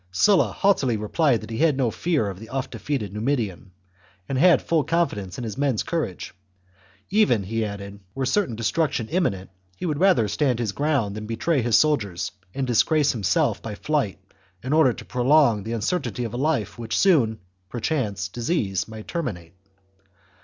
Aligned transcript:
Sulla 0.11 0.51
haughtily 0.51 0.97
replied 0.97 1.41
that 1.41 1.51
he 1.51 1.59
had 1.59 1.77
no 1.77 1.91
fear 1.91 2.27
of 2.27 2.39
the 2.39 2.49
oft 2.49 2.71
defeated 2.71 3.13
Numidian, 3.13 3.69
and 4.27 4.35
had 4.35 4.59
full 4.59 4.83
confidence 4.83 5.37
in 5.37 5.43
his 5.43 5.59
men's 5.59 5.83
courage; 5.83 6.33
even, 7.11 7.43
he 7.43 7.63
added, 7.63 7.99
were 8.15 8.25
certain 8.25 8.55
de 8.55 8.63
struction 8.63 9.07
imminent, 9.09 9.51
he 9.77 9.85
would 9.85 9.99
rather 9.99 10.27
stand 10.27 10.57
his 10.57 10.71
ground 10.71 11.15
than 11.15 11.27
betray 11.27 11.61
his 11.61 11.77
soldiers 11.77 12.31
and 12.55 12.65
disgrace 12.65 13.11
himself 13.11 13.61
by 13.61 13.75
flight 13.75 14.17
in 14.63 14.73
order 14.73 14.91
to 14.91 15.05
prolong 15.05 15.61
the 15.61 15.73
uncertainty 15.73 16.23
of 16.23 16.33
a 16.33 16.35
life 16.37 16.79
which 16.79 16.97
soon, 16.97 17.37
perchance, 17.69 18.27
disease 18.27 18.87
might 18.87 19.07
terminate. 19.07 19.53